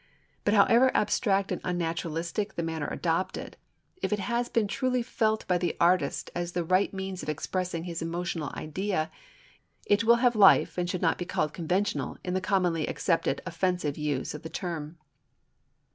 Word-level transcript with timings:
But 0.45 0.55
however 0.55 0.89
abstract 0.97 1.51
and 1.51 1.61
unnaturalistic 1.63 2.55
the 2.55 2.63
manner 2.63 2.87
adopted, 2.87 3.55
if 4.01 4.11
it 4.11 4.17
has 4.17 4.49
been 4.49 4.67
truly 4.67 5.03
felt 5.03 5.47
by 5.47 5.59
the 5.59 5.77
artist 5.79 6.31
as 6.33 6.53
the 6.53 6.63
right 6.63 6.91
means 6.91 7.21
of 7.21 7.29
expressing 7.29 7.83
his 7.83 8.01
emotional 8.01 8.49
idea, 8.55 9.11
it 9.85 10.03
will 10.03 10.15
have 10.15 10.35
life 10.35 10.75
and 10.75 10.89
should 10.89 11.03
not 11.03 11.19
be 11.19 11.25
called 11.25 11.53
conventional 11.53 12.17
in 12.23 12.33
the 12.33 12.41
commonly 12.41 12.87
accepted 12.87 13.43
offensive 13.45 13.95
use 13.95 14.33
of 14.33 14.41
the 14.41 14.49
term. 14.49 14.97